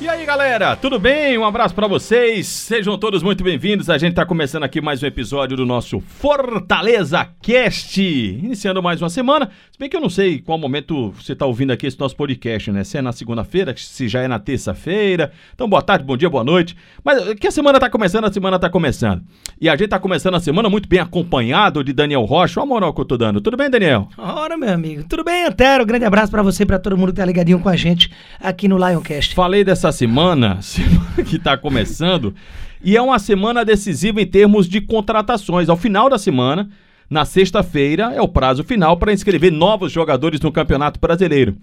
E 0.00 0.08
aí, 0.08 0.24
galera, 0.24 0.76
tudo 0.76 0.96
bem? 0.96 1.36
Um 1.36 1.44
abraço 1.44 1.74
para 1.74 1.88
vocês. 1.88 2.46
Sejam 2.46 2.96
todos 2.96 3.20
muito 3.20 3.42
bem-vindos. 3.42 3.90
A 3.90 3.98
gente 3.98 4.14
tá 4.14 4.24
começando 4.24 4.62
aqui 4.62 4.80
mais 4.80 5.02
um 5.02 5.06
episódio 5.06 5.56
do 5.56 5.66
nosso 5.66 5.98
Fortaleza 5.98 7.26
Cast. 7.42 8.00
Iniciando 8.00 8.80
mais 8.80 9.02
uma 9.02 9.10
semana. 9.10 9.50
Se 9.72 9.76
bem 9.76 9.88
que 9.88 9.96
eu 9.96 10.00
não 10.00 10.08
sei 10.08 10.38
qual 10.38 10.56
momento 10.56 11.10
você 11.10 11.34
tá 11.34 11.46
ouvindo 11.46 11.72
aqui 11.72 11.84
esse 11.84 11.98
nosso 11.98 12.14
podcast, 12.14 12.70
né? 12.70 12.84
Se 12.84 12.96
é 12.96 13.02
na 13.02 13.10
segunda-feira, 13.10 13.74
se 13.76 14.06
já 14.06 14.20
é 14.22 14.28
na 14.28 14.38
terça-feira. 14.38 15.32
Então, 15.52 15.68
boa 15.68 15.82
tarde, 15.82 16.04
bom 16.04 16.16
dia, 16.16 16.30
boa 16.30 16.44
noite. 16.44 16.76
Mas 17.02 17.34
que 17.34 17.48
a 17.48 17.50
semana 17.50 17.80
tá 17.80 17.90
começando, 17.90 18.24
a 18.24 18.32
semana 18.32 18.56
tá 18.56 18.70
começando. 18.70 19.24
E 19.60 19.68
a 19.68 19.74
gente 19.74 19.88
tá 19.88 19.98
começando 19.98 20.36
a 20.36 20.40
semana 20.40 20.70
muito 20.70 20.88
bem 20.88 21.00
acompanhado 21.00 21.82
de 21.82 21.92
Daniel 21.92 22.24
Rocha. 22.24 22.60
Olha 22.60 22.66
a 22.66 22.68
moral 22.68 22.94
que 22.94 23.00
eu 23.00 23.04
tô 23.04 23.16
dando. 23.16 23.40
Tudo 23.40 23.56
bem, 23.56 23.68
Daniel? 23.68 24.08
Ora, 24.16 24.56
meu 24.56 24.72
amigo. 24.72 25.02
Tudo 25.08 25.24
bem, 25.24 25.44
Antero? 25.44 25.84
Grande 25.84 26.04
abraço 26.04 26.30
para 26.30 26.42
você 26.42 26.62
e 26.62 26.66
pra 26.66 26.78
todo 26.78 26.96
mundo 26.96 27.12
que 27.12 27.18
tá 27.18 27.24
ligadinho 27.24 27.58
com 27.58 27.68
a 27.68 27.74
gente 27.74 28.12
aqui 28.38 28.68
no 28.68 28.78
Lioncast. 28.78 29.34
Falei 29.34 29.64
dessa 29.64 29.87
semana, 29.92 30.60
semana 30.62 31.22
que 31.24 31.36
está 31.36 31.56
começando, 31.56 32.34
e 32.82 32.96
é 32.96 33.02
uma 33.02 33.18
semana 33.18 33.64
decisiva 33.64 34.20
em 34.20 34.26
termos 34.26 34.68
de 34.68 34.80
contratações. 34.80 35.68
Ao 35.68 35.76
final 35.76 36.08
da 36.08 36.18
semana, 36.18 36.68
na 37.10 37.24
sexta-feira, 37.24 38.12
é 38.14 38.20
o 38.20 38.28
prazo 38.28 38.62
final 38.62 38.96
para 38.96 39.12
inscrever 39.12 39.52
novos 39.52 39.90
jogadores 39.90 40.40
no 40.40 40.52
Campeonato 40.52 41.00
Brasileiro. 41.00 41.56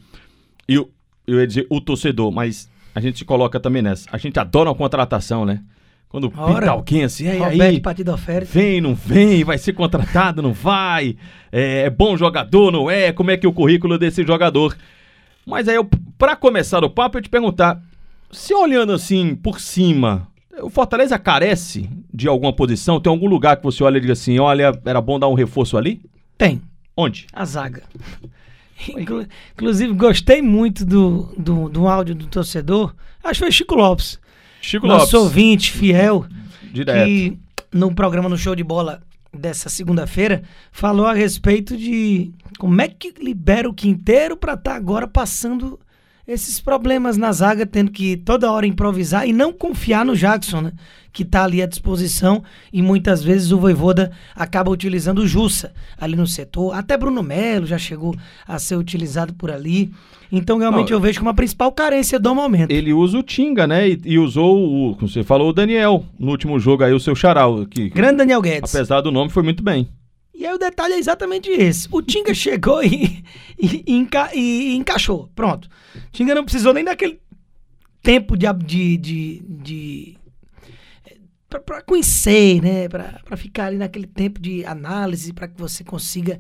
E 0.67 0.75
eu, 0.75 0.89
eu 1.25 1.39
ia 1.39 1.47
dizer 1.47 1.67
o 1.69 1.79
torcedor, 1.79 2.31
mas 2.31 2.69
a 2.93 2.99
gente 2.99 3.19
se 3.19 3.25
coloca 3.25 3.59
também 3.59 3.81
nessa. 3.81 4.07
A 4.11 4.17
gente 4.17 4.39
adora 4.39 4.69
uma 4.69 4.75
contratação, 4.75 5.45
né? 5.45 5.61
Quando 6.09 6.31
pinta 6.31 6.71
alguém 6.71 7.03
assim, 7.03 7.27
aí, 7.27 7.39
Roberto 7.39 7.61
aí, 7.61 7.79
Partido 7.81 8.13
Oferta. 8.13 8.47
vem, 8.49 8.79
não 8.79 8.95
vem, 8.95 9.43
vai 9.43 9.57
ser 9.57 9.73
contratado, 9.73 10.41
não 10.41 10.53
vai, 10.53 11.17
é, 11.51 11.81
é 11.81 11.89
bom 11.89 12.15
jogador, 12.15 12.71
não 12.71 12.89
é, 12.89 13.11
como 13.11 13.31
é 13.31 13.37
que 13.37 13.45
é 13.45 13.49
o 13.49 13.53
currículo 13.53 13.97
desse 13.97 14.25
jogador. 14.25 14.77
Mas 15.45 15.67
aí, 15.67 15.75
eu, 15.75 15.87
pra 16.17 16.35
começar 16.35 16.83
o 16.85 16.89
papo, 16.89 17.17
eu 17.17 17.21
te 17.21 17.29
perguntar, 17.29 17.81
se 18.31 18.53
olhando 18.53 18.91
assim 18.93 19.35
por 19.35 19.59
cima, 19.59 20.27
o 20.61 20.69
Fortaleza 20.69 21.17
carece 21.19 21.89
de 22.13 22.27
alguma 22.27 22.53
posição? 22.53 22.99
Tem 22.99 23.09
algum 23.09 23.27
lugar 23.27 23.57
que 23.57 23.63
você 23.63 23.83
olha 23.83 23.97
e 23.97 24.01
diga 24.01 24.13
assim, 24.13 24.39
olha, 24.39 24.77
era 24.85 25.01
bom 25.01 25.19
dar 25.19 25.27
um 25.27 25.33
reforço 25.33 25.77
ali? 25.77 26.01
Tem. 26.37 26.61
Onde? 26.97 27.27
A 27.33 27.43
zaga. 27.45 27.83
Inclu- 28.97 29.25
Inclusive, 29.53 29.93
gostei 29.93 30.41
muito 30.41 30.85
do, 30.85 31.33
do, 31.37 31.69
do 31.69 31.87
áudio 31.87 32.13
do 32.15 32.27
torcedor. 32.27 32.93
Acho 33.23 33.39
que 33.39 33.45
foi 33.45 33.51
Chico 33.51 33.75
Lopes. 33.75 34.19
Chico 34.61 34.85
nosso 34.87 35.05
Lopes, 35.05 35.13
ouvinte 35.15 35.71
fiel. 35.71 36.25
direto. 36.73 37.05
que 37.05 37.37
no 37.71 37.93
programa 37.93 38.27
no 38.29 38.37
Show 38.37 38.55
de 38.55 38.63
Bola 38.63 39.01
dessa 39.33 39.67
segunda-feira 39.69 40.43
falou 40.71 41.05
a 41.05 41.13
respeito 41.13 41.75
de 41.75 42.31
como 42.57 42.81
é 42.81 42.87
que 42.87 43.13
libera 43.21 43.69
o 43.69 43.73
Quinteiro 43.73 44.37
para 44.37 44.53
estar 44.53 44.75
agora 44.75 45.07
passando 45.07 45.77
esses 46.27 46.59
problemas 46.59 47.17
na 47.17 47.31
zaga, 47.31 47.65
tendo 47.65 47.91
que 47.91 48.17
toda 48.17 48.51
hora 48.51 48.65
improvisar 48.65 49.27
e 49.27 49.33
não 49.33 49.53
confiar 49.53 50.03
no 50.03 50.15
Jackson, 50.15 50.61
né? 50.61 50.71
Que 51.13 51.23
tá 51.23 51.43
ali 51.43 51.61
à 51.61 51.65
disposição 51.65 52.43
e 52.73 52.81
muitas 52.81 53.23
vezes 53.23 53.51
o 53.51 53.59
Voivoda 53.59 54.11
acaba 54.35 54.69
utilizando 54.71 55.19
o 55.19 55.27
Jussa 55.27 55.71
ali 55.97 56.15
no 56.15 56.27
setor. 56.27 56.73
Até 56.75 56.97
Bruno 56.97 57.23
Melo 57.23 57.65
já 57.65 57.77
chegou 57.77 58.15
a 58.45 58.59
ser 58.59 58.75
utilizado 58.75 59.33
por 59.33 59.49
ali. 59.49 59.91
Então 60.31 60.57
realmente 60.57 60.89
Não, 60.89 60.97
eu 60.97 61.01
vejo 61.01 61.19
como 61.19 61.29
a 61.29 61.33
principal 61.33 61.71
carência 61.71 62.19
do 62.19 62.35
momento. 62.35 62.71
Ele 62.71 62.91
usa 62.91 63.17
o 63.17 63.23
Tinga, 63.23 63.65
né? 63.65 63.87
E, 63.87 64.01
e 64.03 64.19
usou 64.19 64.57
o, 64.57 64.95
como 64.95 65.07
você 65.07 65.23
falou, 65.23 65.49
o 65.49 65.53
Daniel 65.53 66.03
no 66.19 66.31
último 66.31 66.59
jogo 66.59 66.83
aí, 66.83 66.91
o 66.91 66.99
seu 66.99 67.15
charal, 67.15 67.65
que 67.65 67.89
Grande 67.89 68.17
Daniel 68.17 68.41
Guedes. 68.41 68.75
apesar 68.75 68.99
do 68.99 69.11
nome 69.11 69.29
foi 69.29 69.43
muito 69.43 69.63
bem. 69.63 69.87
E 70.37 70.45
aí 70.45 70.53
o 70.53 70.57
detalhe 70.57 70.93
é 70.93 70.99
exatamente 70.99 71.49
esse. 71.49 71.87
O 71.91 72.01
Tinga 72.01 72.33
chegou 72.35 72.83
e, 72.83 73.23
e- 73.57 73.83
e 73.87 73.93
enca- 73.93 74.31
e 74.33 74.75
encaixou. 74.75 75.29
Pronto. 75.35 75.69
Tinga 76.11 76.35
não 76.35 76.43
precisou 76.43 76.73
nem 76.73 76.83
daquele 76.83 77.19
tempo 78.03 78.37
de... 78.37 78.45
de, 78.65 78.97
de, 78.97 79.43
de 79.47 80.17
pra, 81.49 81.59
pra 81.59 81.81
conhecer, 81.81 82.61
né? 82.61 82.89
Pra, 82.89 83.19
pra 83.23 83.37
ficar 83.37 83.67
ali 83.67 83.77
naquele 83.77 84.07
tempo 84.07 84.39
de 84.39 84.65
análise 84.65 85.31
para 85.33 85.47
que 85.47 85.59
você 85.59 85.83
consiga 85.83 86.39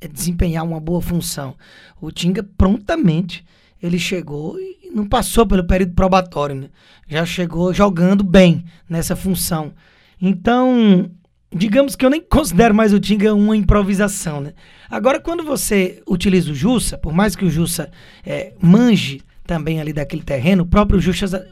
eh, 0.00 0.08
desempenhar 0.08 0.64
uma 0.64 0.80
boa 0.80 1.02
função. 1.02 1.56
O 2.00 2.10
Tinga 2.10 2.42
prontamente 2.42 3.44
ele 3.82 3.98
chegou 3.98 4.56
e 4.60 4.90
não 4.94 5.04
passou 5.08 5.44
pelo 5.44 5.66
período 5.66 5.94
probatório, 5.94 6.54
né? 6.54 6.70
Já 7.08 7.26
chegou 7.26 7.74
jogando 7.74 8.22
bem 8.22 8.64
nessa 8.88 9.16
função. 9.16 9.72
Então, 10.20 11.10
digamos 11.54 11.94
que 11.94 12.04
eu 12.04 12.10
nem 12.10 12.20
considero 12.20 12.74
mais 12.74 12.92
o 12.92 13.00
Tinga 13.00 13.34
uma 13.34 13.56
improvisação, 13.56 14.40
né? 14.40 14.52
Agora, 14.90 15.20
quando 15.20 15.44
você 15.44 16.02
utiliza 16.06 16.50
o 16.50 16.54
Jussa, 16.54 16.98
por 16.98 17.12
mais 17.12 17.34
que 17.36 17.44
o 17.44 17.50
Jussa 17.50 17.90
eh, 18.24 18.52
manje 18.60 19.22
também 19.46 19.80
ali 19.80 19.92
daquele 19.92 20.22
terreno, 20.22 20.62
o 20.62 20.66
próprio 20.66 21.00
Jussa, 21.00 21.46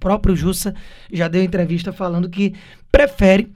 próprio 0.00 0.34
Jussa 0.34 0.74
já 1.12 1.28
deu 1.28 1.42
entrevista 1.42 1.92
falando 1.92 2.28
que 2.28 2.54
prefere 2.90 3.52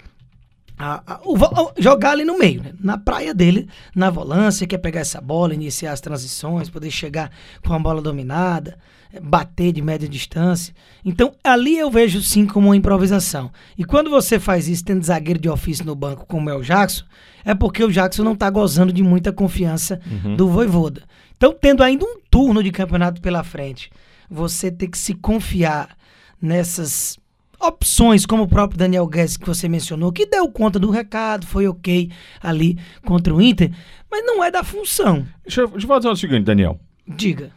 a- 0.78 1.03
a- 1.06 1.21
o 1.25 1.34
o- 1.34 1.72
jogar 1.78 2.12
ali 2.12 2.25
no 2.25 2.39
meio, 2.39 2.62
né? 2.62 2.72
na 2.81 2.97
praia 2.97 3.34
dele, 3.34 3.69
na 3.94 4.11
volância, 4.11 4.66
quer 4.66 4.78
pegar 4.78 5.00
essa 5.00 5.21
bola, 5.21 5.53
iniciar 5.55 5.93
as 5.93 6.00
transições, 6.00 6.71
poder 6.71 6.91
chegar 6.91 7.31
com 7.66 7.75
a 7.75 7.78
bola 7.78 8.00
dominada, 8.00 8.78
eh, 9.12 9.21
bater 9.21 9.72
de 9.72 9.83
média 9.83 10.09
distância. 10.09 10.75
Então, 11.05 11.33
ali 11.43 11.77
eu 11.78 11.91
vejo 11.91 12.21
sim 12.22 12.47
como 12.47 12.69
uma 12.69 12.77
improvisação. 12.77 13.50
E 13.77 13.84
quando 13.84 14.09
você 14.11 14.38
faz 14.38 14.69
isso, 14.69 14.84
tendo 14.84 15.05
zagueiro 15.05 15.41
de 15.41 15.49
ofício 15.49 15.84
no 15.84 15.94
banco 15.94 16.27
como 16.27 16.49
é 16.50 16.55
o 16.55 16.62
Jackson, 16.62 17.05
é 17.44 17.55
porque 17.55 17.83
o 17.83 17.91
Jackson 17.91 18.22
não 18.22 18.37
tá 18.37 18.49
gozando 18.50 18.93
de 18.93 19.03
muita 19.03 19.33
confiança 19.33 20.00
do 20.37 20.49
Voivoda. 20.49 21.03
Então, 21.37 21.55
tendo 21.59 21.83
ainda 21.83 22.05
um 22.05 22.19
turno 22.31 22.62
de 22.62 22.71
campeonato 22.71 23.21
pela 23.22 23.43
frente, 23.44 23.91
você 24.28 24.71
tem 24.71 24.91
que 24.91 24.99
se 24.99 25.15
confiar 25.15 25.97
nessas 26.41 27.19
opções, 27.60 28.24
como 28.26 28.44
o 28.44 28.48
próprio 28.48 28.78
Daniel 28.78 29.06
Guedes 29.06 29.36
que 29.36 29.46
você 29.46 29.69
mencionou, 29.69 30.12
que 30.12 30.26
deu 30.26 30.48
conta 30.48 30.78
do 30.78 30.91
recado, 30.91 31.46
foi 31.46 31.66
ok 31.66 32.10
ali 32.42 32.78
contra 33.04 33.34
o 33.34 33.41
Inter, 33.41 33.70
mas 34.10 34.24
não 34.24 34.42
é 34.42 34.50
da 34.50 34.62
função. 34.62 35.24
Deixa, 35.44 35.62
eu- 35.62 35.69
deixa 35.69 35.84
eu 35.84 35.88
fazer 35.88 36.08
o 36.08 36.16
seguinte, 36.16 36.44
Daniel. 36.44 36.78
Diga. 37.06 37.50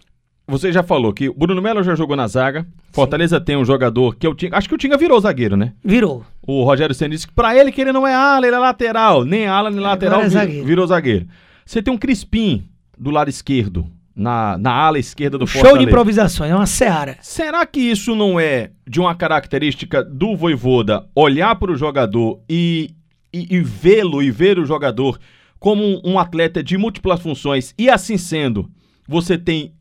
Você 0.48 0.72
já 0.72 0.84
falou 0.84 1.14
que 1.14 1.30
o 1.30 1.34
Bruno 1.34 1.62
Melo 1.62 1.82
já 1.84 1.96
jogou 1.96 2.16
na 2.16 2.28
zaga. 2.28 2.66
Fortaleza 2.92 3.40
tem 3.40 3.56
um 3.56 3.64
jogador 3.64 4.16
que 4.16 4.26
é 4.26 4.30
o 4.30 4.36
Tinga. 4.36 4.58
Acho 4.58 4.68
que 4.68 4.76
o 4.76 4.78
Tinga 4.78 4.98
virou 4.98 5.20
zagueiro, 5.22 5.56
né? 5.56 5.72
Virou. 5.84 6.26
O 6.46 6.64
Rogério 6.64 6.94
Senna 6.94 7.12
disse 7.12 7.26
que 7.28 7.34
pra 7.34 7.56
ele 7.56 7.72
que 7.72 7.80
ele 7.80 7.94
não 7.94 8.06
é 8.06 8.14
ala, 8.14 8.46
ele 8.46 8.56
é 8.56 8.60
lateral. 8.60 9.24
Nem 9.24 9.48
ala, 9.48 9.70
nem 9.70 9.80
lateral, 9.80 10.22
é 10.22 10.28
zagueiro. 10.30 10.66
virou 10.66 10.86
zagueiro. 10.88 11.28
Você 11.66 11.82
tem 11.82 11.94
um 11.94 11.98
Crispim 11.98 12.66
do 12.98 13.12
lado 13.12 13.30
esquerdo, 13.30 13.88
na, 14.14 14.58
na 14.58 14.72
ala 14.74 15.00
esquerda 15.00 15.38
do 15.38 15.48
Show 15.48 15.62
Fortaleza. 15.62 15.86
de 15.86 15.90
improvisações, 15.92 16.52
é 16.52 16.56
uma 16.56 16.66
seara. 16.66 17.18
Será 17.22 17.66
que 17.66 17.80
isso 17.80 18.14
não 18.14 18.38
é 18.38 18.72
de 18.92 19.00
uma 19.00 19.16
característica 19.16 20.04
do 20.04 20.36
Voivoda 20.36 21.08
olhar 21.16 21.56
para 21.56 21.72
o 21.72 21.78
jogador 21.78 22.42
e, 22.50 22.92
e, 23.34 23.56
e 23.56 23.62
vê-lo 23.62 24.22
e 24.22 24.30
ver 24.30 24.60
o 24.60 24.66
jogador 24.66 25.18
como 25.58 25.82
um, 25.82 26.02
um 26.04 26.20
atleta 26.20 26.62
de 26.62 26.78
múltiplas 26.78 27.22
funções 27.22 27.74
e 27.78 27.90
assim 27.90 28.18
sendo, 28.18 28.70
você 29.08 29.38
tem. 29.38 29.74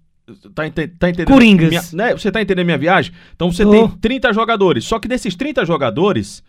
Tá, 0.55 0.65
ente- 0.65 0.87
tá 0.87 1.09
entendendo? 1.11 1.27
Coringas. 1.35 1.69
Minha- 1.71 1.83
né? 1.93 2.13
Você 2.13 2.31
tá 2.31 2.41
entendendo 2.41 2.67
minha 2.67 2.79
viagem? 2.79 3.13
Então 3.35 3.51
você 3.51 3.65
Tô. 3.65 3.73
tem 3.73 3.89
30 4.01 4.33
jogadores. 4.33 4.85
Só 4.85 5.01
que 5.01 5.09
desses 5.09 5.35
30 5.35 5.65
jogadores, 5.67 6.41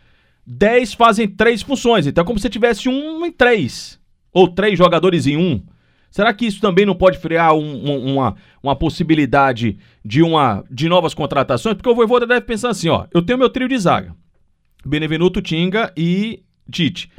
10 0.46 0.94
fazem 0.94 1.28
três 1.28 1.64
funções. 1.64 2.06
Então 2.06 2.22
é 2.22 2.26
como 2.28 2.38
se 2.38 2.48
tivesse 2.48 2.88
um 2.88 3.26
em 3.26 3.32
três. 3.32 4.00
Ou 4.32 4.48
três 4.48 4.78
jogadores 4.78 5.26
em 5.26 5.36
um. 5.36 5.64
Será 6.12 6.34
que 6.34 6.46
isso 6.46 6.60
também 6.60 6.86
não 6.86 6.94
pode 6.94 7.18
frear 7.18 7.54
um- 7.56 7.90
um- 7.90 8.14
uma, 8.16 8.36
uma 8.62 8.76
possibilidade 8.76 9.78
de, 10.04 10.22
uma, 10.22 10.64
de 10.70 10.90
novas 10.90 11.14
contratações? 11.14 11.74
Porque 11.76 11.90
o 11.90 11.96
Voivoda 11.96 12.28
deve 12.28 12.42
pensar 12.42 12.70
assim, 12.70 12.90
ó, 12.90 13.06
eu 13.14 13.22
tenho 13.22 13.40
meu 13.40 13.50
trio 13.50 13.68
de 13.70 13.78
zaga. 13.80 14.14
Benevenuto, 14.86 15.42
Tinga 15.42 15.92
e 15.96 16.44
Tite. 16.70 17.10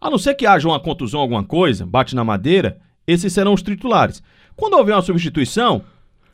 A 0.00 0.08
não 0.08 0.16
ser 0.18 0.34
que 0.34 0.46
haja 0.46 0.68
uma 0.68 0.78
contusão, 0.78 1.20
alguma 1.20 1.42
coisa, 1.42 1.84
bate 1.84 2.14
na 2.14 2.22
madeira, 2.22 2.78
esses 3.06 3.32
serão 3.32 3.52
os 3.52 3.62
titulares. 3.62 4.22
Quando 4.54 4.74
houver 4.74 4.94
uma 4.94 5.02
substituição, 5.02 5.82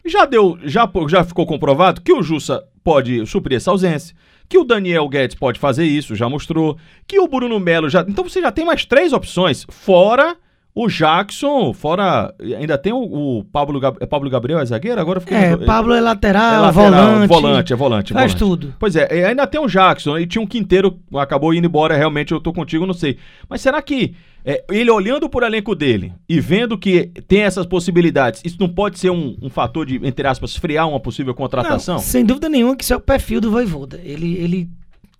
já 0.04 0.26
deu, 0.26 0.58
já, 0.64 0.90
já 1.08 1.24
ficou 1.24 1.46
comprovado 1.46 2.00
que 2.02 2.12
o 2.12 2.22
Jussa 2.22 2.62
pode 2.84 3.24
suprir 3.26 3.56
essa 3.56 3.70
ausência, 3.70 4.14
que 4.48 4.58
o 4.58 4.64
Daniel 4.64 5.08
Guedes 5.08 5.36
pode 5.36 5.58
fazer 5.58 5.84
isso, 5.84 6.14
já 6.14 6.28
mostrou, 6.28 6.76
que 7.06 7.18
o 7.18 7.28
Bruno 7.28 7.58
Melo 7.58 7.88
já. 7.88 8.04
Então 8.06 8.24
você 8.24 8.40
já 8.40 8.50
tem 8.52 8.64
mais 8.66 8.84
três 8.84 9.12
opções, 9.12 9.64
fora 9.70 10.36
o 10.74 10.88
Jackson, 10.88 11.72
fora. 11.74 12.34
Ainda 12.58 12.78
tem 12.78 12.92
o, 12.92 12.98
o 13.38 13.44
Pablo, 13.44 13.80
é 14.00 14.06
Pablo 14.06 14.30
Gabriel, 14.30 14.58
é 14.58 14.64
zagueiro? 14.64 15.00
Agora 15.00 15.20
fiquei. 15.20 15.36
É, 15.36 15.56
Pablo 15.56 15.92
é 15.92 16.00
lateral, 16.00 16.54
é 16.54 16.58
lateral, 16.58 16.90
volante. 16.90 17.28
volante, 17.28 17.72
é 17.72 17.76
volante. 17.76 18.12
Faz 18.12 18.32
volante. 18.32 18.38
tudo. 18.38 18.74
Pois 18.78 18.96
é, 18.96 19.26
ainda 19.26 19.46
tem 19.46 19.60
o 19.60 19.66
Jackson 19.66 20.18
e 20.18 20.26
tinha 20.26 20.40
um 20.40 20.46
Quinteiro, 20.46 20.98
acabou 21.14 21.52
indo 21.52 21.66
embora, 21.66 21.96
realmente 21.96 22.32
eu 22.32 22.40
tô 22.40 22.52
contigo, 22.52 22.86
não 22.86 22.94
sei. 22.94 23.18
Mas 23.48 23.60
será 23.60 23.82
que 23.82 24.14
é, 24.44 24.64
ele 24.70 24.90
olhando 24.90 25.28
por 25.28 25.42
elenco 25.42 25.74
dele 25.74 26.12
e 26.26 26.40
vendo 26.40 26.78
que 26.78 27.10
tem 27.28 27.42
essas 27.42 27.66
possibilidades, 27.66 28.40
isso 28.44 28.56
não 28.58 28.68
pode 28.68 28.98
ser 28.98 29.10
um, 29.10 29.36
um 29.42 29.50
fator 29.50 29.84
de, 29.84 30.00
entre 30.02 30.26
aspas, 30.26 30.56
frear 30.56 30.88
uma 30.88 30.98
possível 30.98 31.34
contratação? 31.34 31.96
Não, 31.96 32.02
sem 32.02 32.24
dúvida 32.24 32.48
nenhuma 32.48 32.74
que 32.74 32.82
isso 32.82 32.94
é 32.94 32.96
o 32.96 33.00
perfil 33.00 33.40
do 33.40 33.50
Voivoda. 33.50 34.00
Ele, 34.02 34.36
ele 34.36 34.70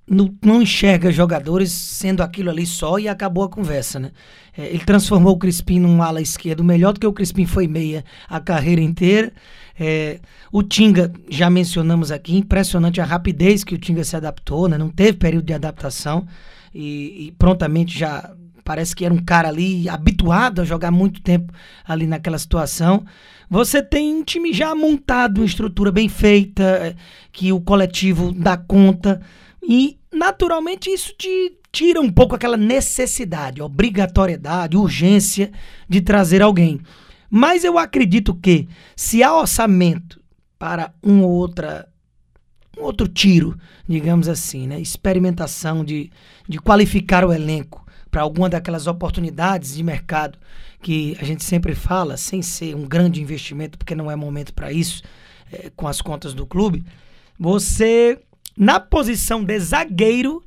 não, 0.06 0.34
não 0.44 0.62
enxerga 0.62 1.10
jogadores 1.10 1.70
sendo 1.70 2.22
aquilo 2.22 2.50
ali 2.50 2.66
só 2.66 2.98
e 2.98 3.08
acabou 3.08 3.44
a 3.44 3.48
conversa, 3.48 3.98
né? 3.98 4.10
É, 4.56 4.66
ele 4.66 4.84
transformou 4.84 5.34
o 5.34 5.38
Crispim 5.38 5.80
num 5.80 6.02
ala 6.02 6.20
esquerdo 6.20 6.62
melhor 6.62 6.92
do 6.92 7.00
que 7.00 7.06
o 7.06 7.12
Crispim 7.12 7.46
foi 7.46 7.66
meia 7.66 8.04
a 8.28 8.38
carreira 8.38 8.80
inteira. 8.80 9.32
É, 9.78 10.20
o 10.50 10.62
Tinga, 10.62 11.10
já 11.30 11.48
mencionamos 11.48 12.10
aqui, 12.10 12.36
impressionante 12.36 13.00
a 13.00 13.04
rapidez 13.04 13.64
que 13.64 13.74
o 13.74 13.78
Tinga 13.78 14.04
se 14.04 14.14
adaptou, 14.14 14.68
né? 14.68 14.76
Não 14.76 14.90
teve 14.90 15.14
período 15.14 15.46
de 15.46 15.54
adaptação 15.54 16.26
e, 16.74 17.28
e 17.28 17.32
prontamente 17.38 17.98
já 17.98 18.30
parece 18.64 18.94
que 18.94 19.04
era 19.04 19.12
um 19.12 19.22
cara 19.24 19.48
ali 19.48 19.88
habituado 19.88 20.60
a 20.60 20.64
jogar 20.64 20.90
muito 20.90 21.20
tempo 21.22 21.52
ali 21.84 22.06
naquela 22.06 22.38
situação. 22.38 23.04
Você 23.48 23.82
tem 23.82 24.14
um 24.14 24.24
time 24.24 24.52
já 24.52 24.74
montado, 24.74 25.38
uma 25.38 25.46
estrutura 25.46 25.92
bem 25.92 26.08
feita, 26.08 26.62
é, 26.62 26.94
que 27.30 27.52
o 27.52 27.60
coletivo 27.60 28.32
dá 28.32 28.56
conta. 28.56 29.20
E, 29.62 29.98
naturalmente, 30.12 30.90
isso 30.90 31.14
te 31.16 31.58
tira 31.70 32.00
um 32.00 32.12
pouco 32.12 32.34
aquela 32.34 32.56
necessidade, 32.56 33.62
obrigatoriedade, 33.62 34.76
urgência 34.76 35.50
de 35.88 36.02
trazer 36.02 36.42
alguém. 36.42 36.80
Mas 37.30 37.64
eu 37.64 37.78
acredito 37.78 38.34
que, 38.34 38.68
se 38.94 39.22
há 39.22 39.34
orçamento 39.34 40.20
para 40.58 40.92
um 41.02 41.22
outra, 41.22 41.88
um 42.78 42.82
outro 42.82 43.08
tiro, 43.08 43.58
digamos 43.88 44.28
assim, 44.28 44.66
né? 44.66 44.78
experimentação 44.78 45.82
de, 45.82 46.10
de 46.46 46.58
qualificar 46.58 47.24
o 47.24 47.32
elenco 47.32 47.86
para 48.10 48.20
alguma 48.20 48.50
daquelas 48.50 48.86
oportunidades 48.86 49.74
de 49.74 49.82
mercado 49.82 50.38
que 50.82 51.16
a 51.18 51.24
gente 51.24 51.42
sempre 51.42 51.74
fala, 51.74 52.18
sem 52.18 52.42
ser 52.42 52.76
um 52.76 52.86
grande 52.86 53.22
investimento, 53.22 53.78
porque 53.78 53.94
não 53.94 54.10
é 54.10 54.16
momento 54.16 54.52
para 54.52 54.70
isso, 54.70 55.02
é, 55.50 55.70
com 55.74 55.88
as 55.88 56.02
contas 56.02 56.34
do 56.34 56.44
clube, 56.44 56.84
você 57.38 58.20
na 58.56 58.78
posição 58.78 59.42
de 59.42 59.58
zagueiro, 59.58 60.42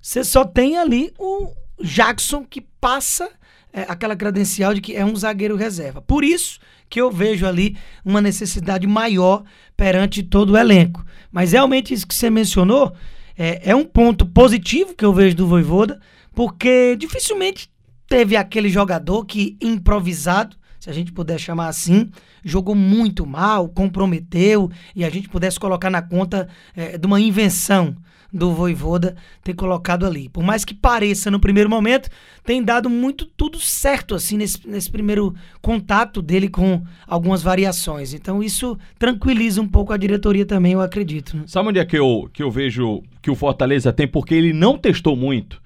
você 0.00 0.24
só 0.24 0.44
tem 0.44 0.76
ali 0.76 1.12
o 1.18 1.52
Jackson 1.82 2.44
que 2.44 2.60
passa 2.60 3.30
é, 3.72 3.82
aquela 3.88 4.16
credencial 4.16 4.74
de 4.74 4.80
que 4.80 4.96
é 4.96 5.04
um 5.04 5.14
zagueiro 5.14 5.56
reserva. 5.56 6.00
Por 6.00 6.24
isso 6.24 6.58
que 6.88 7.00
eu 7.00 7.10
vejo 7.10 7.46
ali 7.46 7.76
uma 8.04 8.20
necessidade 8.20 8.86
maior 8.86 9.44
perante 9.76 10.22
todo 10.22 10.50
o 10.50 10.56
elenco. 10.56 11.04
Mas 11.30 11.52
realmente 11.52 11.94
isso 11.94 12.06
que 12.06 12.14
você 12.14 12.28
mencionou 12.28 12.92
é, 13.38 13.70
é 13.70 13.74
um 13.74 13.84
ponto 13.84 14.26
positivo 14.26 14.94
que 14.94 15.04
eu 15.04 15.12
vejo 15.12 15.36
do 15.36 15.46
Voivoda, 15.46 16.00
porque 16.34 16.96
dificilmente 16.96 17.70
teve 18.08 18.36
aquele 18.36 18.68
jogador 18.68 19.24
que 19.24 19.56
improvisado, 19.60 20.56
se 20.80 20.88
a 20.88 20.92
gente 20.94 21.12
puder 21.12 21.38
chamar 21.38 21.68
assim, 21.68 22.10
jogou 22.42 22.74
muito 22.74 23.26
mal, 23.26 23.68
comprometeu 23.68 24.70
e 24.96 25.04
a 25.04 25.10
gente 25.10 25.28
pudesse 25.28 25.60
colocar 25.60 25.90
na 25.90 26.00
conta 26.00 26.48
é, 26.74 26.96
de 26.96 27.06
uma 27.06 27.20
invenção 27.20 27.94
do 28.32 28.54
Voivoda 28.54 29.16
ter 29.42 29.54
colocado 29.54 30.06
ali. 30.06 30.28
Por 30.28 30.42
mais 30.42 30.64
que 30.64 30.72
pareça 30.72 31.30
no 31.30 31.40
primeiro 31.40 31.68
momento, 31.68 32.08
tem 32.44 32.62
dado 32.62 32.88
muito 32.88 33.26
tudo 33.26 33.58
certo 33.58 34.14
assim 34.14 34.38
nesse, 34.38 34.66
nesse 34.66 34.90
primeiro 34.90 35.34
contato 35.60 36.22
dele 36.22 36.48
com 36.48 36.82
algumas 37.06 37.42
variações. 37.42 38.14
Então 38.14 38.42
isso 38.42 38.78
tranquiliza 38.98 39.60
um 39.60 39.68
pouco 39.68 39.92
a 39.92 39.96
diretoria 39.96 40.46
também, 40.46 40.72
eu 40.72 40.80
acredito. 40.80 41.36
Né? 41.36 41.42
Sabe 41.46 41.68
onde 41.68 41.78
é 41.78 41.84
que 41.84 41.98
eu, 41.98 42.30
que 42.32 42.42
eu 42.42 42.50
vejo 42.50 43.02
que 43.20 43.30
o 43.30 43.34
Fortaleza 43.34 43.92
tem? 43.92 44.08
Porque 44.08 44.34
ele 44.34 44.52
não 44.52 44.78
testou 44.78 45.14
muito. 45.14 45.60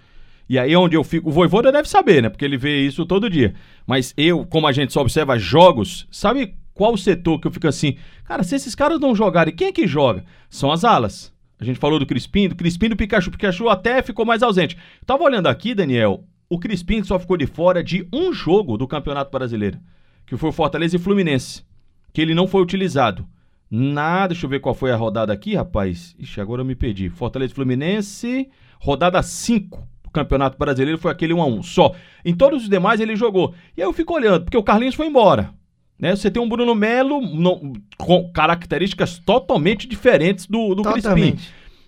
E 0.49 0.59
aí 0.59 0.77
onde 0.77 0.97
eu 0.97 1.03
fico. 1.03 1.29
O 1.29 1.33
Voivoda 1.33 1.73
deve 1.73 1.89
saber, 1.89 2.23
né? 2.23 2.29
Porque 2.29 2.45
ele 2.45 2.57
vê 2.57 2.83
isso 2.83 3.07
todo 3.07 3.31
dia. 3.31 3.55
Mas 3.87 4.13
eu, 4.17 4.45
como 4.45 4.67
a 4.67 4.73
gente 4.73 4.93
só 4.93 5.01
observa 5.01 5.39
jogos, 5.39 6.07
sabe 6.11 6.55
qual 6.75 6.97
setor 6.97 7.41
que 7.41 7.47
eu 7.47 7.53
fico 7.53 7.69
assim? 7.69 7.97
Cara, 8.25 8.43
se 8.43 8.55
esses 8.55 8.75
caras 8.75 9.01
não 9.01 9.15
jogarem, 9.15 9.55
quem 9.55 9.69
é 9.69 9.73
que 9.73 9.87
joga? 9.87 10.25
São 10.51 10.71
as 10.71 10.85
alas. 10.85 11.33
A 11.59 11.65
gente 11.65 11.79
falou 11.79 11.99
do 11.99 12.07
Crispim, 12.07 12.49
do 12.49 12.57
Crispim 12.57 12.89
do 12.89 12.97
Pikachu. 12.97 13.29
O 13.29 13.33
Pikachu 13.33 13.69
até 13.69 14.03
ficou 14.03 14.27
mais 14.27 14.43
ausente. 14.43 14.77
tava 15.07 15.23
olhando 15.23 15.47
aqui, 15.47 15.75
Daniel, 15.75 16.25
o 16.49 16.59
Crispim 16.59 17.03
só 17.03 17.19
ficou 17.19 17.37
de 17.37 17.47
fora 17.47 17.83
de 17.83 18.07
um 18.13 18.33
jogo 18.33 18.77
do 18.77 18.87
Campeonato 18.87 19.31
Brasileiro, 19.31 19.79
que 20.27 20.37
foi 20.37 20.51
o 20.51 20.53
Fortaleza 20.53 20.97
e 20.97 20.99
Fluminense, 20.99 21.63
que 22.13 22.21
ele 22.21 22.35
não 22.35 22.47
foi 22.47 22.61
utilizado. 22.61 23.27
Nada, 23.71 24.29
deixa 24.29 24.45
eu 24.47 24.51
ver 24.51 24.61
qual 24.61 24.75
foi 24.75 24.93
a 24.93 24.97
rodada 24.97 25.33
aqui, 25.33 25.55
rapaz. 25.55 26.15
Ixi, 26.19 26.41
agora 26.41 26.61
eu 26.61 26.67
me 26.67 26.75
perdi. 26.75 27.09
Fortaleza 27.09 27.53
e 27.53 27.55
Fluminense, 27.55 28.49
rodada 28.79 29.23
5 29.23 29.79
do 29.79 29.94
Campeonato 30.15 30.57
Brasileiro 30.57 30.99
foi 30.99 31.11
aquele 31.11 31.35
1 31.35 31.43
a 31.43 31.47
1 31.47 31.63
só. 31.63 31.93
Em 32.25 32.35
todos 32.35 32.63
os 32.63 32.69
demais 32.69 33.01
ele 33.01 33.17
jogou. 33.17 33.55
E 33.77 33.83
aí 33.83 33.87
eu 33.87 33.93
fico 33.93 34.15
olhando, 34.15 34.45
porque 34.45 34.57
o 34.57 34.63
Carlinhos 34.63 34.95
foi 34.95 35.07
embora. 35.07 35.51
Né? 35.99 36.15
Você 36.15 36.31
tem 36.31 36.43
um 36.43 36.49
Bruno 36.49 36.75
Melo 36.75 37.21
no, 37.21 37.73
com 37.99 38.31
características 38.33 39.19
totalmente 39.19 39.87
diferentes 39.87 40.47
do, 40.47 40.75
do 40.75 40.83
Crispim. 40.83 41.37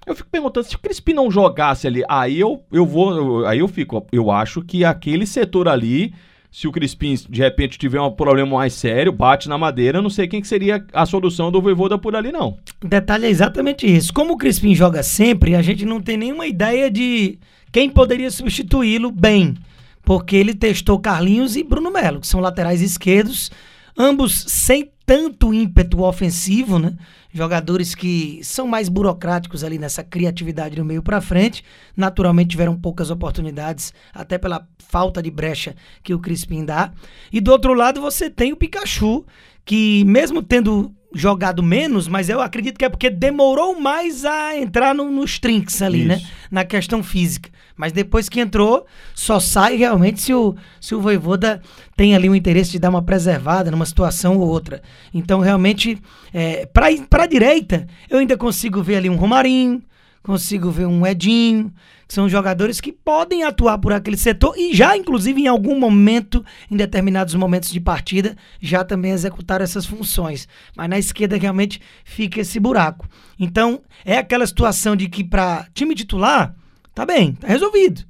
Eu 0.06 0.14
fico 0.14 0.28
perguntando, 0.30 0.66
se 0.66 0.76
o 0.76 0.78
Crispim 0.78 1.14
não 1.14 1.30
jogasse 1.30 1.86
ali, 1.86 2.04
aí 2.08 2.38
eu, 2.38 2.62
eu 2.70 2.86
vou. 2.86 3.16
Eu, 3.16 3.46
aí 3.46 3.58
eu 3.58 3.66
fico. 3.66 4.06
Eu 4.12 4.30
acho 4.30 4.62
que 4.62 4.84
aquele 4.84 5.26
setor 5.26 5.68
ali, 5.68 6.14
se 6.50 6.66
o 6.66 6.72
Crispim 6.72 7.14
de 7.28 7.40
repente 7.40 7.78
tiver 7.78 8.00
um 8.00 8.10
problema 8.10 8.56
mais 8.56 8.72
sério, 8.74 9.12
bate 9.12 9.48
na 9.48 9.58
madeira, 9.58 10.02
não 10.02 10.10
sei 10.10 10.26
quem 10.26 10.40
que 10.40 10.48
seria 10.48 10.84
a 10.92 11.04
solução 11.04 11.50
do 11.50 11.60
Voivoda 11.60 11.98
por 11.98 12.16
ali, 12.16 12.32
não. 12.32 12.56
Detalhe 12.82 13.26
é 13.26 13.30
exatamente 13.30 13.86
isso. 13.86 14.12
Como 14.12 14.34
o 14.34 14.38
Crispim 14.38 14.74
joga 14.74 15.02
sempre, 15.02 15.54
a 15.54 15.62
gente 15.62 15.84
não 15.84 16.00
tem 16.00 16.16
nenhuma 16.16 16.46
ideia 16.46 16.90
de 16.90 17.38
quem 17.70 17.90
poderia 17.90 18.30
substituí-lo 18.30 19.10
bem. 19.10 19.54
Porque 20.02 20.36
ele 20.36 20.54
testou 20.54 21.00
Carlinhos 21.00 21.56
e 21.56 21.64
Bruno 21.64 21.90
Melo, 21.90 22.20
que 22.20 22.26
são 22.28 22.40
laterais 22.40 22.80
esquerdos 22.80 23.50
ambos 23.96 24.44
sem 24.48 24.90
tanto 25.06 25.54
ímpeto 25.54 26.02
ofensivo, 26.02 26.78
né? 26.80 26.96
Jogadores 27.32 27.94
que 27.94 28.40
são 28.42 28.66
mais 28.66 28.88
burocráticos 28.88 29.62
ali 29.62 29.78
nessa 29.78 30.02
criatividade 30.02 30.74
do 30.74 30.84
meio 30.84 31.02
para 31.02 31.20
frente, 31.20 31.64
naturalmente 31.96 32.50
tiveram 32.50 32.76
poucas 32.76 33.08
oportunidades, 33.08 33.94
até 34.12 34.36
pela 34.36 34.66
falta 34.78 35.22
de 35.22 35.30
brecha 35.30 35.76
que 36.02 36.12
o 36.12 36.18
Crispim 36.18 36.64
dá. 36.64 36.92
E 37.32 37.40
do 37.40 37.52
outro 37.52 37.72
lado 37.72 38.00
você 38.00 38.28
tem 38.28 38.52
o 38.52 38.56
Pikachu, 38.56 39.24
que 39.66 40.04
mesmo 40.04 40.42
tendo 40.42 40.94
jogado 41.12 41.62
menos, 41.62 42.06
mas 42.08 42.28
eu 42.28 42.40
acredito 42.40 42.78
que 42.78 42.84
é 42.84 42.88
porque 42.88 43.10
demorou 43.10 43.78
mais 43.80 44.24
a 44.24 44.56
entrar 44.56 44.94
no, 44.94 45.10
nos 45.10 45.38
trinks 45.38 45.82
ali, 45.82 46.04
né? 46.04 46.16
Isso. 46.16 46.24
né? 46.24 46.30
Na 46.50 46.64
questão 46.64 47.02
física. 47.02 47.50
Mas 47.76 47.92
depois 47.92 48.28
que 48.28 48.40
entrou, 48.40 48.86
só 49.14 49.38
sai 49.38 49.76
realmente 49.76 50.20
se 50.20 50.32
o, 50.32 50.54
se 50.80 50.94
o 50.94 51.00
Voivoda 51.00 51.60
tem 51.94 52.14
ali 52.14 52.28
o 52.28 52.34
interesse 52.34 52.70
de 52.70 52.78
dar 52.78 52.88
uma 52.88 53.02
preservada 53.02 53.70
numa 53.70 53.84
situação 53.84 54.38
ou 54.38 54.48
outra. 54.48 54.80
Então, 55.12 55.40
realmente, 55.40 55.98
é, 56.32 56.64
para 56.66 57.24
a 57.24 57.26
direita, 57.26 57.86
eu 58.08 58.18
ainda 58.18 58.36
consigo 58.36 58.82
ver 58.82 58.96
ali 58.96 59.10
um 59.10 59.16
Romarinho, 59.16 59.82
consigo 60.26 60.72
ver 60.72 60.86
um 60.86 61.06
Edinho, 61.06 61.72
que 62.08 62.12
são 62.12 62.28
jogadores 62.28 62.80
que 62.80 62.90
podem 62.90 63.44
atuar 63.44 63.78
por 63.78 63.92
aquele 63.92 64.16
setor 64.16 64.58
e 64.58 64.74
já, 64.74 64.96
inclusive, 64.96 65.40
em 65.40 65.46
algum 65.46 65.78
momento, 65.78 66.44
em 66.68 66.76
determinados 66.76 67.36
momentos 67.36 67.70
de 67.70 67.78
partida, 67.78 68.36
já 68.60 68.82
também 68.82 69.12
executaram 69.12 69.62
essas 69.62 69.86
funções. 69.86 70.48
Mas 70.76 70.90
na 70.90 70.98
esquerda 70.98 71.36
realmente 71.36 71.80
fica 72.04 72.40
esse 72.40 72.58
buraco. 72.58 73.08
Então, 73.38 73.82
é 74.04 74.18
aquela 74.18 74.44
situação 74.44 74.96
de 74.96 75.08
que 75.08 75.22
para 75.22 75.68
time 75.72 75.94
titular, 75.94 76.56
tá 76.92 77.06
bem, 77.06 77.34
tá 77.34 77.46
resolvido. 77.46 78.02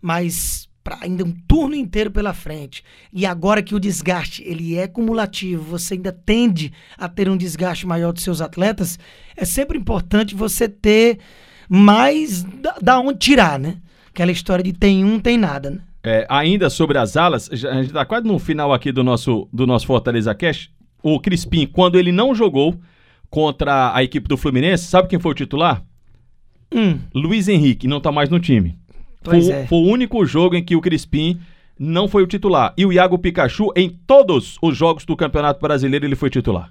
Mas 0.00 0.68
para 0.84 0.98
ainda 1.00 1.24
um 1.24 1.32
turno 1.32 1.74
inteiro 1.74 2.10
pela 2.10 2.32
frente. 2.32 2.84
E 3.12 3.26
agora 3.26 3.62
que 3.62 3.74
o 3.74 3.80
desgaste 3.80 4.44
ele 4.44 4.76
é 4.76 4.86
cumulativo, 4.86 5.64
você 5.64 5.94
ainda 5.94 6.12
tende 6.12 6.72
a 6.96 7.08
ter 7.08 7.28
um 7.28 7.36
desgaste 7.36 7.84
maior 7.84 8.12
dos 8.12 8.22
seus 8.22 8.40
atletas, 8.40 8.96
é 9.34 9.44
sempre 9.44 9.76
importante 9.76 10.36
você 10.36 10.68
ter 10.68 11.18
mais 11.68 12.42
da, 12.42 12.76
da 12.80 13.00
onde 13.00 13.18
tirar, 13.18 13.58
né? 13.58 13.76
Aquela 14.08 14.30
história 14.30 14.62
de 14.62 14.72
tem 14.72 15.04
um, 15.04 15.18
tem 15.18 15.36
nada, 15.36 15.70
né? 15.70 15.80
É, 16.02 16.26
ainda 16.28 16.68
sobre 16.68 16.98
as 16.98 17.16
alas, 17.16 17.48
a 17.50 17.56
gente 17.56 17.86
está 17.86 18.04
quase 18.04 18.26
no 18.26 18.38
final 18.38 18.72
aqui 18.74 18.92
do 18.92 19.02
nosso, 19.02 19.48
do 19.52 19.66
nosso 19.66 19.86
Fortaleza 19.86 20.34
Cash. 20.34 20.70
O 21.02 21.18
Crispim, 21.18 21.66
quando 21.66 21.98
ele 21.98 22.12
não 22.12 22.34
jogou 22.34 22.78
contra 23.30 23.94
a 23.94 24.04
equipe 24.04 24.28
do 24.28 24.36
Fluminense, 24.36 24.84
sabe 24.84 25.08
quem 25.08 25.18
foi 25.18 25.32
o 25.32 25.34
titular? 25.34 25.82
Hum. 26.72 26.98
Luiz 27.14 27.48
Henrique, 27.48 27.88
não 27.88 27.98
está 27.98 28.12
mais 28.12 28.28
no 28.28 28.38
time. 28.38 28.78
Pois 29.22 29.46
foi, 29.46 29.54
é. 29.54 29.66
foi 29.66 29.78
o 29.78 29.86
único 29.86 30.24
jogo 30.26 30.54
em 30.54 30.62
que 30.62 30.76
o 30.76 30.80
Crispim 30.80 31.40
não 31.78 32.06
foi 32.06 32.22
o 32.22 32.26
titular. 32.26 32.74
E 32.76 32.84
o 32.84 32.92
Iago 32.92 33.18
Pikachu, 33.18 33.72
em 33.74 33.88
todos 33.88 34.58
os 34.60 34.76
jogos 34.76 35.04
do 35.04 35.16
Campeonato 35.16 35.60
Brasileiro, 35.60 36.04
ele 36.04 36.16
foi 36.16 36.28
titular. 36.28 36.70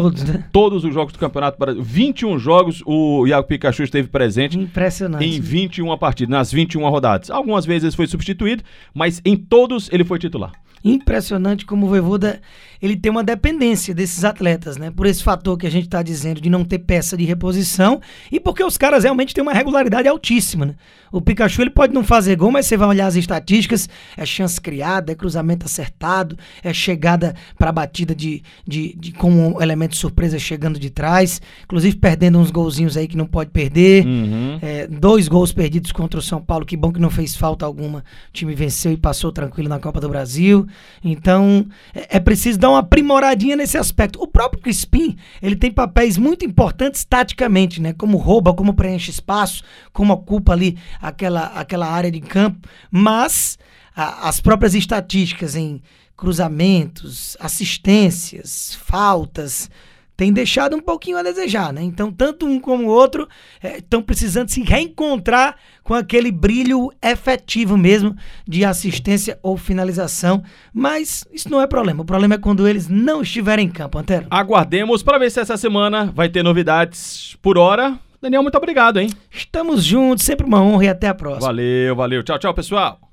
Todos, 0.00 0.22
né? 0.22 0.44
Todos 0.52 0.84
os 0.84 0.94
jogos 0.94 1.12
do 1.12 1.18
Campeonato 1.18 1.58
Brasileiro. 1.58 1.90
21 1.90 2.38
jogos 2.38 2.82
o 2.86 3.26
Iago 3.26 3.48
Pikachu 3.48 3.82
esteve 3.82 4.06
presente. 4.06 4.56
Impressionante. 4.56 5.24
Em 5.24 5.40
21 5.40 5.98
partidas, 5.98 6.30
nas 6.30 6.52
21 6.52 6.88
rodadas. 6.88 7.30
Algumas 7.30 7.66
vezes 7.66 7.96
foi 7.96 8.06
substituído, 8.06 8.62
mas 8.94 9.20
em 9.24 9.36
todos 9.36 9.88
ele 9.92 10.04
foi 10.04 10.20
titular. 10.20 10.52
Impressionante 10.84 11.66
como 11.66 11.86
o 11.86 11.88
Voivoda 11.88 12.40
ele 12.80 12.96
tem 12.96 13.10
uma 13.10 13.24
dependência 13.24 13.92
desses 13.92 14.24
atletas, 14.24 14.76
né? 14.76 14.90
Por 14.90 15.06
esse 15.06 15.22
fator 15.22 15.58
que 15.58 15.66
a 15.66 15.70
gente 15.70 15.86
está 15.86 16.00
dizendo 16.02 16.40
de 16.40 16.48
não 16.48 16.64
ter 16.64 16.78
peça 16.78 17.16
de 17.16 17.24
reposição 17.24 18.00
e 18.30 18.38
porque 18.38 18.62
os 18.62 18.76
caras 18.76 19.02
realmente 19.02 19.34
têm 19.34 19.42
uma 19.42 19.52
regularidade 19.52 20.06
altíssima, 20.06 20.64
né? 20.66 20.74
O 21.10 21.20
Pikachu 21.20 21.62
ele 21.62 21.70
pode 21.70 21.92
não 21.92 22.04
fazer 22.04 22.36
gol, 22.36 22.52
mas 22.52 22.66
você 22.66 22.76
vai 22.76 22.88
olhar 22.88 23.06
as 23.06 23.16
estatísticas, 23.16 23.88
é 24.16 24.24
chance 24.26 24.60
criada, 24.60 25.10
é 25.10 25.14
cruzamento 25.14 25.66
acertado, 25.66 26.38
é 26.62 26.72
chegada 26.72 27.34
para 27.58 27.72
batida 27.72 28.14
de, 28.14 28.42
de, 28.66 28.94
de 28.96 29.12
com 29.12 29.30
um 29.30 29.60
elemento 29.62 29.96
surpresa 29.96 30.38
chegando 30.38 30.78
de 30.78 30.90
trás, 30.90 31.40
inclusive 31.64 31.96
perdendo 31.96 32.38
uns 32.38 32.50
golzinhos 32.50 32.96
aí 32.96 33.08
que 33.08 33.16
não 33.16 33.26
pode 33.26 33.50
perder, 33.50 34.06
Uhum. 34.06 34.58
é, 34.60 34.86
dois 34.86 35.28
gols 35.28 35.52
perdidos 35.52 35.92
contra 35.92 36.20
o 36.20 36.22
São 36.22 36.40
Paulo, 36.40 36.64
que 36.64 36.76
bom 36.76 36.92
que 36.92 37.00
não 37.00 37.10
fez 37.10 37.34
falta 37.34 37.64
alguma, 37.64 38.00
o 38.00 38.32
time 38.32 38.54
venceu 38.54 38.92
e 38.92 38.96
passou 38.96 39.32
tranquilo 39.32 39.68
na 39.68 39.78
Copa 39.78 40.00
do 40.00 40.08
Brasil, 40.08 40.66
então 41.02 41.66
é, 41.94 42.16
é 42.16 42.20
preciso 42.20 42.58
dar 42.58 42.70
uma 42.70 42.78
aprimoradinha 42.80 43.56
nesse 43.56 43.76
aspecto. 43.78 44.20
O 44.22 44.26
próprio 44.26 44.62
Crispim, 44.62 45.16
ele 45.42 45.56
tem 45.56 45.70
papéis 45.70 46.16
muito 46.16 46.44
importantes 46.44 47.04
taticamente, 47.04 47.80
né? 47.80 47.92
Como 47.92 48.16
rouba, 48.18 48.54
como 48.54 48.74
preenche 48.74 49.10
espaço, 49.10 49.62
como 49.92 50.12
ocupa 50.12 50.52
ali 50.52 50.78
aquela, 51.00 51.46
aquela 51.46 51.86
área 51.86 52.10
de 52.10 52.20
campo, 52.20 52.68
mas 52.90 53.58
a- 53.94 54.28
as 54.28 54.40
próprias 54.40 54.74
estatísticas 54.74 55.54
em 55.56 55.80
cruzamentos, 56.16 57.36
assistências, 57.40 58.76
faltas, 58.84 59.70
tem 60.18 60.32
deixado 60.32 60.74
um 60.74 60.80
pouquinho 60.80 61.16
a 61.16 61.22
desejar, 61.22 61.72
né? 61.72 61.80
Então, 61.80 62.10
tanto 62.10 62.44
um 62.44 62.58
como 62.58 62.88
o 62.88 62.90
outro 62.90 63.28
estão 63.62 64.02
precisando 64.02 64.48
se 64.48 64.62
reencontrar 64.62 65.54
com 65.84 65.94
aquele 65.94 66.32
brilho 66.32 66.90
efetivo 67.00 67.78
mesmo 67.78 68.16
de 68.44 68.64
assistência 68.64 69.38
ou 69.44 69.56
finalização. 69.56 70.42
Mas 70.74 71.24
isso 71.32 71.48
não 71.48 71.62
é 71.62 71.68
problema. 71.68 72.02
O 72.02 72.04
problema 72.04 72.34
é 72.34 72.38
quando 72.38 72.66
eles 72.66 72.88
não 72.88 73.22
estiverem 73.22 73.66
em 73.66 73.70
campo, 73.70 73.96
Antero. 73.96 74.26
Aguardemos 74.28 75.04
para 75.04 75.18
ver 75.18 75.30
se 75.30 75.38
essa 75.38 75.56
semana 75.56 76.06
vai 76.12 76.28
ter 76.28 76.42
novidades 76.42 77.36
por 77.40 77.56
hora. 77.56 77.96
Daniel, 78.20 78.42
muito 78.42 78.58
obrigado, 78.58 78.98
hein? 78.98 79.10
Estamos 79.30 79.84
juntos, 79.84 80.24
sempre 80.24 80.44
uma 80.44 80.60
honra 80.60 80.86
e 80.86 80.88
até 80.88 81.06
a 81.06 81.14
próxima. 81.14 81.46
Valeu, 81.46 81.94
valeu. 81.94 82.24
Tchau, 82.24 82.40
tchau, 82.40 82.52
pessoal. 82.52 83.07